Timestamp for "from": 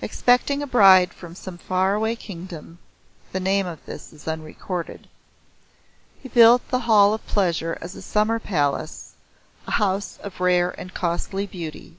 1.12-1.34